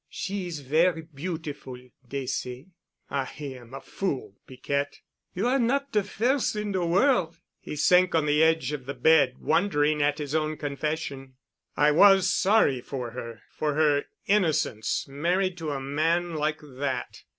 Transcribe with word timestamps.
She 0.09 0.47
is 0.47 0.61
ver' 0.61 1.03
beautiful, 1.13 1.77
dey 2.09 2.25
say." 2.25 2.69
"I 3.11 3.29
am 3.39 3.75
a 3.75 3.81
fool, 3.81 4.33
Piquette." 4.47 4.99
"You 5.35 5.45
are 5.47 5.59
not 5.59 5.91
de 5.91 6.01
firs' 6.03 6.55
in 6.55 6.71
de 6.71 6.83
worl'——" 6.83 7.35
He 7.59 7.75
sank 7.75 8.15
on 8.15 8.25
the 8.25 8.41
edge 8.41 8.71
of 8.71 8.87
the 8.87 8.95
bed, 8.95 9.35
wondering 9.37 10.01
at 10.01 10.17
his 10.17 10.33
own 10.33 10.57
confession. 10.57 11.35
"I 11.77 11.91
was 11.91 12.27
sorry 12.33 12.81
for 12.81 13.11
her—for 13.11 13.75
her 13.75 14.05
innocence, 14.25 15.05
married 15.07 15.55
to 15.59 15.69
a 15.69 15.79
man 15.79 16.33
like 16.33 16.61
that. 16.63 17.21